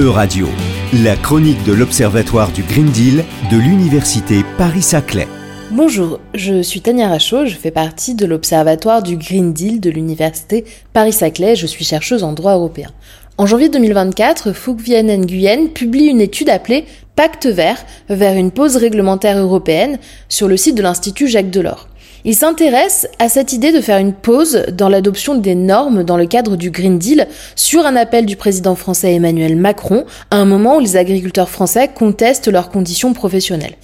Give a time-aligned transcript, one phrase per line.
[0.00, 0.46] E-Radio,
[1.02, 5.26] la chronique de l'Observatoire du Green Deal de l'Université Paris-Saclay.
[5.72, 10.64] Bonjour, je suis Tania Rachaud, je fais partie de l'Observatoire du Green Deal de l'Université
[10.92, 12.90] Paris-Saclay, je suis chercheuse en droit européen.
[13.38, 16.84] En janvier 2024, Fouk Vienne Nguyen publie une étude appelée
[17.16, 21.88] Pacte vert vers une pause réglementaire européenne sur le site de l'Institut Jacques Delors.
[22.24, 26.26] Il s'intéresse à cette idée de faire une pause dans l'adoption des normes dans le
[26.26, 30.76] cadre du Green Deal sur un appel du président français Emmanuel Macron à un moment
[30.76, 33.76] où les agriculteurs français contestent leurs conditions professionnelles.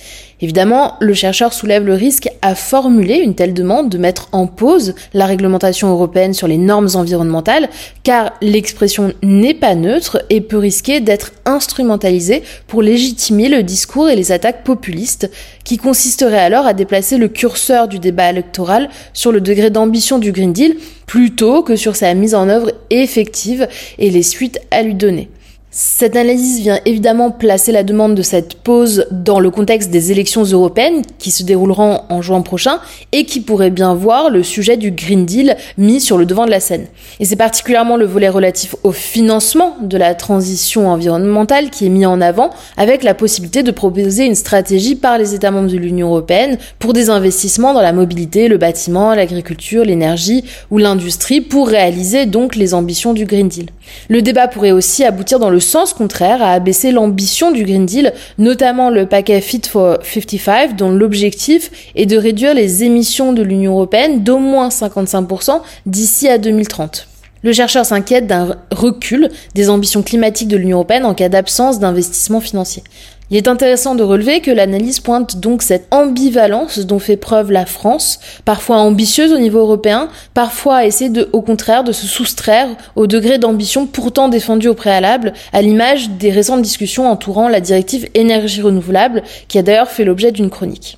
[0.45, 4.95] Évidemment, le chercheur soulève le risque à formuler une telle demande de mettre en pause
[5.15, 7.71] la réglementation européenne sur les normes environnementales,
[8.03, 14.17] car l'expression n'est pas neutre et peut risquer d'être instrumentalisée pour légitimer le discours et
[14.17, 15.31] les attaques populistes,
[15.65, 20.31] qui consisteraient alors à déplacer le curseur du débat électoral sur le degré d'ambition du
[20.31, 20.77] Green Deal
[21.07, 23.67] plutôt que sur sa mise en œuvre effective
[23.99, 25.31] et les suites à lui donner.
[25.77, 30.45] Cette analyse vient évidemment placer la demande de cette pause dans le contexte des élections
[30.45, 32.79] européennes qui se dérouleront en juin prochain
[33.11, 36.53] et qui pourraient bien voir le sujet du Green Deal mis sur le devant de
[36.53, 36.87] la scène.
[37.19, 42.07] Et c'est particulièrement le volet relatif au financement de la transition environnementale qui est mis
[42.07, 46.07] en avant avec la possibilité de proposer une stratégie par les États membres de l'Union
[46.07, 52.27] européenne pour des investissements dans la mobilité, le bâtiment, l'agriculture, l'énergie ou l'industrie pour réaliser
[52.27, 53.71] donc les ambitions du Green Deal.
[54.09, 58.13] Le débat pourrait aussi aboutir dans le sens contraire à abaisser l'ambition du Green Deal,
[58.39, 63.73] notamment le paquet Fit for 55, dont l'objectif est de réduire les émissions de l'Union
[63.73, 67.09] européenne d'au moins 55% d'ici à 2030.
[67.45, 72.41] Le chercheur s'inquiète d'un recul des ambitions climatiques de l'Union européenne en cas d'absence d'investissement
[72.41, 72.83] financier.
[73.29, 77.67] Il est intéressant de relever que l'analyse pointe donc cette ambivalence dont fait preuve la
[77.67, 83.07] France, parfois ambitieuse au niveau européen, parfois essaie de, au contraire de se soustraire au
[83.07, 88.63] degré d'ambition pourtant défendu au préalable, à l'image des récentes discussions entourant la directive énergie
[88.63, 90.97] renouvelable, qui a d'ailleurs fait l'objet d'une chronique.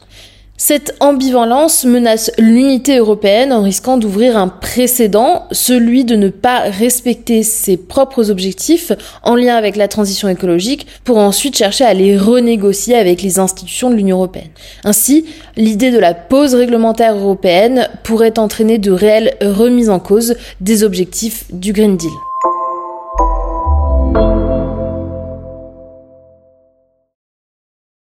[0.59, 7.43] Cette ambivalence menace l'unité européenne en risquant d'ouvrir un précédent, celui de ne pas respecter
[7.43, 8.91] ses propres objectifs
[9.23, 13.91] en lien avec la transition écologique pour ensuite chercher à les renégocier avec les institutions
[13.91, 14.51] de l'Union européenne.
[14.85, 20.85] Ainsi, l'idée de la pause réglementaire européenne pourrait entraîner de réelles remises en cause des
[20.85, 22.11] objectifs du Green Deal.